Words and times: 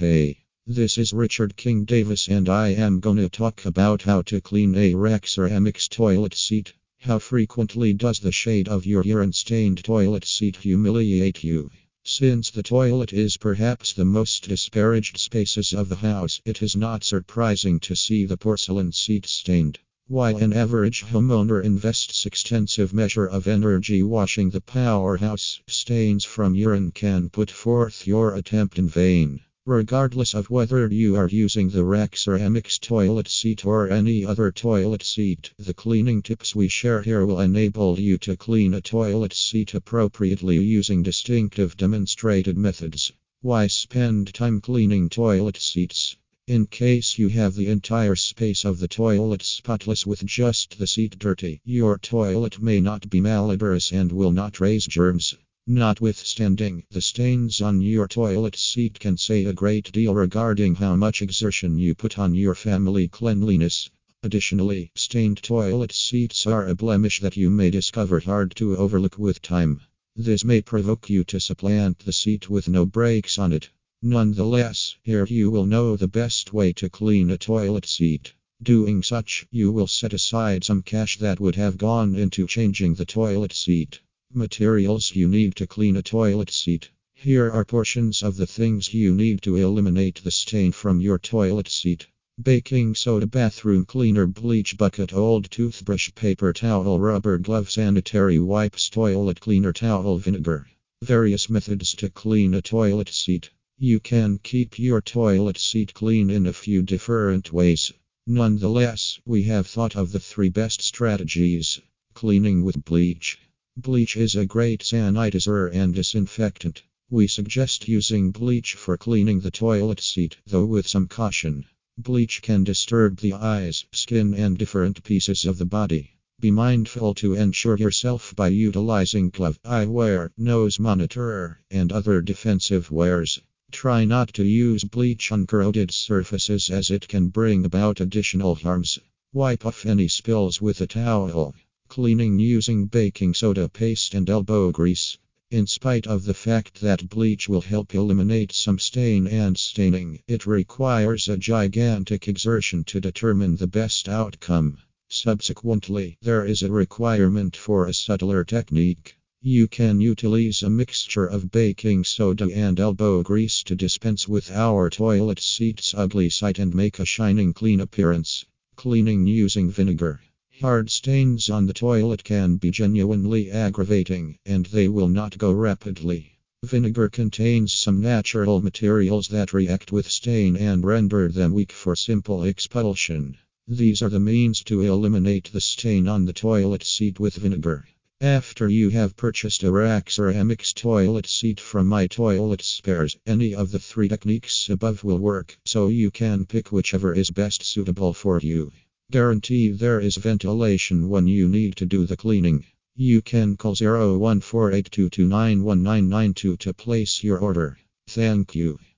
Hey, 0.00 0.38
this 0.66 0.96
is 0.96 1.12
Richard 1.12 1.58
King 1.58 1.84
Davis, 1.84 2.26
and 2.26 2.48
I 2.48 2.68
am 2.68 3.00
gonna 3.00 3.28
talk 3.28 3.66
about 3.66 4.00
how 4.00 4.22
to 4.22 4.40
clean 4.40 4.74
a 4.74 4.94
Rak 4.94 5.26
ceramics 5.26 5.88
toilet 5.88 6.32
seat. 6.32 6.72
How 7.00 7.18
frequently 7.18 7.92
does 7.92 8.18
the 8.18 8.32
shade 8.32 8.66
of 8.66 8.86
your 8.86 9.04
urine 9.04 9.34
stained 9.34 9.84
toilet 9.84 10.24
seat 10.24 10.56
humiliate 10.56 11.44
you? 11.44 11.70
Since 12.02 12.48
the 12.48 12.62
toilet 12.62 13.12
is 13.12 13.36
perhaps 13.36 13.92
the 13.92 14.06
most 14.06 14.48
disparaged 14.48 15.18
spaces 15.18 15.74
of 15.74 15.90
the 15.90 15.96
house, 15.96 16.40
it 16.46 16.62
is 16.62 16.74
not 16.74 17.04
surprising 17.04 17.78
to 17.80 17.94
see 17.94 18.24
the 18.24 18.38
porcelain 18.38 18.92
seat 18.92 19.26
stained. 19.26 19.80
While 20.06 20.38
an 20.38 20.54
average 20.54 21.04
homeowner 21.04 21.62
invests 21.62 22.24
extensive 22.24 22.94
measure 22.94 23.26
of 23.26 23.46
energy 23.46 24.02
washing 24.02 24.48
the 24.48 24.62
powerhouse, 24.62 25.60
stains 25.66 26.24
from 26.24 26.54
urine 26.54 26.90
can 26.90 27.28
put 27.28 27.50
forth 27.50 28.06
your 28.06 28.34
attempt 28.34 28.78
in 28.78 28.88
vain. 28.88 29.40
Regardless 29.72 30.34
of 30.34 30.50
whether 30.50 30.88
you 30.88 31.14
are 31.14 31.28
using 31.28 31.68
the 31.68 31.84
Rak 31.84 32.16
Ceramics 32.16 32.76
toilet 32.76 33.28
seat 33.28 33.64
or 33.64 33.88
any 33.88 34.24
other 34.24 34.50
toilet 34.50 35.04
seat, 35.04 35.52
the 35.60 35.72
cleaning 35.72 36.22
tips 36.22 36.56
we 36.56 36.66
share 36.66 37.02
here 37.02 37.24
will 37.24 37.38
enable 37.38 37.96
you 38.00 38.18
to 38.18 38.36
clean 38.36 38.74
a 38.74 38.80
toilet 38.80 39.32
seat 39.32 39.72
appropriately 39.72 40.58
using 40.58 41.04
distinctive 41.04 41.76
demonstrated 41.76 42.58
methods. 42.58 43.12
Why 43.42 43.68
spend 43.68 44.34
time 44.34 44.60
cleaning 44.60 45.08
toilet 45.08 45.56
seats? 45.56 46.16
In 46.48 46.66
case 46.66 47.16
you 47.16 47.28
have 47.28 47.54
the 47.54 47.68
entire 47.68 48.16
space 48.16 48.64
of 48.64 48.80
the 48.80 48.88
toilet 48.88 49.44
spotless 49.44 50.04
with 50.04 50.26
just 50.26 50.80
the 50.80 50.88
seat 50.88 51.16
dirty, 51.16 51.60
your 51.64 51.96
toilet 51.96 52.60
may 52.60 52.80
not 52.80 53.08
be 53.08 53.20
malodorous 53.20 53.92
and 53.92 54.10
will 54.10 54.32
not 54.32 54.58
raise 54.58 54.88
germs. 54.88 55.36
Notwithstanding, 55.66 56.82
the 56.90 57.00
stains 57.00 57.60
on 57.60 57.80
your 57.80 58.08
toilet 58.08 58.56
seat 58.56 58.98
can 58.98 59.16
say 59.16 59.44
a 59.44 59.52
great 59.52 59.92
deal 59.92 60.14
regarding 60.14 60.74
how 60.74 60.96
much 60.96 61.22
exertion 61.22 61.78
you 61.78 61.94
put 61.94 62.18
on 62.18 62.34
your 62.34 62.56
family 62.56 63.06
cleanliness. 63.06 63.88
Additionally, 64.22 64.90
stained 64.96 65.42
toilet 65.42 65.92
seats 65.92 66.44
are 66.44 66.66
a 66.66 66.74
blemish 66.74 67.20
that 67.20 67.36
you 67.36 67.50
may 67.50 67.70
discover 67.70 68.18
hard 68.18 68.56
to 68.56 68.76
overlook 68.76 69.16
with 69.16 69.42
time. 69.42 69.80
This 70.16 70.44
may 70.44 70.60
provoke 70.60 71.08
you 71.08 71.22
to 71.24 71.38
supplant 71.38 72.00
the 72.00 72.12
seat 72.12 72.50
with 72.50 72.66
no 72.68 72.84
brakes 72.84 73.38
on 73.38 73.52
it. 73.52 73.70
Nonetheless, 74.02 74.96
here 75.04 75.24
you 75.26 75.52
will 75.52 75.66
know 75.66 75.94
the 75.94 76.08
best 76.08 76.52
way 76.52 76.72
to 76.72 76.88
clean 76.90 77.30
a 77.30 77.38
toilet 77.38 77.86
seat. 77.86 78.32
Doing 78.60 79.04
such, 79.04 79.46
you 79.52 79.70
will 79.70 79.86
set 79.86 80.14
aside 80.14 80.64
some 80.64 80.82
cash 80.82 81.18
that 81.18 81.38
would 81.38 81.54
have 81.54 81.78
gone 81.78 82.16
into 82.16 82.48
changing 82.48 82.94
the 82.94 83.06
toilet 83.06 83.52
seat. 83.52 84.00
Materials 84.32 85.14
you 85.14 85.26
need 85.26 85.56
to 85.56 85.66
clean 85.66 85.96
a 85.96 86.02
toilet 86.02 86.50
seat. 86.50 86.90
Here 87.14 87.50
are 87.50 87.64
portions 87.64 88.22
of 88.22 88.36
the 88.36 88.46
things 88.46 88.94
you 88.94 89.14
need 89.14 89.42
to 89.42 89.56
eliminate 89.56 90.22
the 90.22 90.30
stain 90.30 90.72
from 90.72 91.00
your 91.00 91.18
toilet 91.18 91.68
seat 91.68 92.06
baking 92.42 92.94
soda, 92.94 93.26
bathroom 93.26 93.84
cleaner, 93.84 94.26
bleach 94.26 94.78
bucket, 94.78 95.12
old 95.12 95.50
toothbrush, 95.50 96.10
paper 96.14 96.54
towel, 96.54 96.98
rubber 96.98 97.36
glove, 97.36 97.70
sanitary 97.70 98.38
wipes, 98.38 98.88
toilet 98.88 99.38
cleaner, 99.40 99.74
towel, 99.74 100.16
vinegar. 100.16 100.66
Various 101.02 101.50
methods 101.50 101.94
to 101.96 102.08
clean 102.08 102.54
a 102.54 102.62
toilet 102.62 103.10
seat. 103.10 103.50
You 103.76 104.00
can 104.00 104.38
keep 104.42 104.78
your 104.78 105.02
toilet 105.02 105.58
seat 105.58 105.92
clean 105.92 106.30
in 106.30 106.46
a 106.46 106.52
few 106.52 106.82
different 106.82 107.52
ways. 107.52 107.92
Nonetheless, 108.26 109.20
we 109.26 109.42
have 109.42 109.66
thought 109.66 109.96
of 109.96 110.12
the 110.12 110.20
three 110.20 110.48
best 110.48 110.80
strategies. 110.80 111.80
Cleaning 112.14 112.64
with 112.64 112.84
bleach. 112.84 113.38
Bleach 113.82 114.14
is 114.14 114.36
a 114.36 114.44
great 114.44 114.82
sanitizer 114.82 115.66
and 115.72 115.94
disinfectant. 115.94 116.82
We 117.08 117.26
suggest 117.26 117.88
using 117.88 118.30
bleach 118.30 118.74
for 118.74 118.98
cleaning 118.98 119.40
the 119.40 119.50
toilet 119.50 120.00
seat, 120.00 120.36
though 120.46 120.66
with 120.66 120.86
some 120.86 121.08
caution. 121.08 121.64
Bleach 121.96 122.42
can 122.42 122.62
disturb 122.62 123.20
the 123.20 123.32
eyes, 123.32 123.86
skin, 123.90 124.34
and 124.34 124.58
different 124.58 125.02
pieces 125.02 125.46
of 125.46 125.56
the 125.56 125.64
body. 125.64 126.10
Be 126.38 126.50
mindful 126.50 127.14
to 127.14 127.32
ensure 127.32 127.78
yourself 127.78 128.36
by 128.36 128.48
utilizing 128.48 129.30
glove, 129.30 129.58
eyewear, 129.64 130.30
nose 130.36 130.78
monitor, 130.78 131.62
and 131.70 131.90
other 131.90 132.20
defensive 132.20 132.90
wares. 132.90 133.40
Try 133.72 134.04
not 134.04 134.34
to 134.34 134.44
use 134.44 134.84
bleach 134.84 135.32
on 135.32 135.46
corroded 135.46 135.90
surfaces 135.90 136.68
as 136.68 136.90
it 136.90 137.08
can 137.08 137.28
bring 137.28 137.64
about 137.64 138.00
additional 138.00 138.56
harms. 138.56 138.98
Wipe 139.32 139.64
off 139.64 139.86
any 139.86 140.08
spills 140.08 140.60
with 140.60 140.82
a 140.82 140.86
towel. 140.86 141.54
Cleaning 141.90 142.38
using 142.38 142.86
baking 142.86 143.34
soda 143.34 143.68
paste 143.68 144.14
and 144.14 144.30
elbow 144.30 144.70
grease. 144.70 145.18
In 145.50 145.66
spite 145.66 146.06
of 146.06 146.22
the 146.22 146.34
fact 146.34 146.80
that 146.82 147.08
bleach 147.08 147.48
will 147.48 147.62
help 147.62 147.96
eliminate 147.96 148.52
some 148.52 148.78
stain 148.78 149.26
and 149.26 149.58
staining, 149.58 150.20
it 150.28 150.46
requires 150.46 151.28
a 151.28 151.36
gigantic 151.36 152.28
exertion 152.28 152.84
to 152.84 153.00
determine 153.00 153.56
the 153.56 153.66
best 153.66 154.08
outcome. 154.08 154.78
Subsequently, 155.08 156.16
there 156.22 156.44
is 156.44 156.62
a 156.62 156.70
requirement 156.70 157.56
for 157.56 157.86
a 157.86 157.92
subtler 157.92 158.44
technique. 158.44 159.16
You 159.42 159.66
can 159.66 160.00
utilize 160.00 160.62
a 160.62 160.70
mixture 160.70 161.26
of 161.26 161.50
baking 161.50 162.04
soda 162.04 162.48
and 162.54 162.78
elbow 162.78 163.24
grease 163.24 163.64
to 163.64 163.74
dispense 163.74 164.28
with 164.28 164.52
our 164.52 164.90
toilet 164.90 165.40
seat's 165.40 165.92
ugly 165.92 166.30
sight 166.30 166.60
and 166.60 166.72
make 166.72 167.00
a 167.00 167.04
shining 167.04 167.52
clean 167.52 167.80
appearance. 167.80 168.44
Cleaning 168.76 169.26
using 169.26 169.72
vinegar. 169.72 170.20
Hard 170.62 170.90
stains 170.90 171.48
on 171.48 171.64
the 171.64 171.72
toilet 171.72 172.22
can 172.22 172.56
be 172.56 172.70
genuinely 172.70 173.50
aggravating, 173.50 174.36
and 174.44 174.66
they 174.66 174.88
will 174.88 175.08
not 175.08 175.38
go 175.38 175.52
rapidly. 175.52 176.32
Vinegar 176.62 177.08
contains 177.08 177.72
some 177.72 178.02
natural 178.02 178.60
materials 178.60 179.28
that 179.28 179.54
react 179.54 179.90
with 179.90 180.10
stain 180.10 180.58
and 180.58 180.84
render 180.84 181.28
them 181.28 181.54
weak 181.54 181.72
for 181.72 181.96
simple 181.96 182.44
expulsion. 182.44 183.38
These 183.66 184.02
are 184.02 184.10
the 184.10 184.20
means 184.20 184.62
to 184.64 184.82
eliminate 184.82 185.50
the 185.50 185.62
stain 185.62 186.06
on 186.06 186.26
the 186.26 186.34
toilet 186.34 186.84
seat 186.84 187.18
with 187.18 187.36
vinegar. 187.36 187.88
After 188.20 188.68
you 188.68 188.90
have 188.90 189.16
purchased 189.16 189.62
a 189.62 189.72
Rak 189.72 190.10
Ceramics 190.10 190.74
toilet 190.74 191.26
seat 191.26 191.58
from 191.58 191.86
My 191.86 192.06
Toilet 192.06 192.60
Spares, 192.60 193.16
any 193.26 193.54
of 193.54 193.70
the 193.70 193.78
three 193.78 194.10
techniques 194.10 194.68
above 194.68 195.04
will 195.04 195.20
work, 195.20 195.58
so 195.64 195.88
you 195.88 196.10
can 196.10 196.44
pick 196.44 196.70
whichever 196.70 197.14
is 197.14 197.30
best 197.30 197.62
suitable 197.62 198.12
for 198.12 198.38
you. 198.40 198.70
Guarantee 199.10 199.70
there 199.70 200.00
is 200.00 200.16
ventilation 200.16 201.08
when 201.08 201.26
you 201.26 201.48
need 201.48 201.76
to 201.76 201.86
do 201.86 202.06
the 202.06 202.16
cleaning. 202.16 202.64
You 202.96 203.22
can 203.22 203.56
call 203.56 203.76
01482291992 203.76 206.58
to 206.58 206.74
place 206.74 207.22
your 207.22 207.38
order. 207.38 207.78
Thank 208.08 208.56
you. 208.56 208.80